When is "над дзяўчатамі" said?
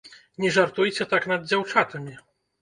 1.33-2.17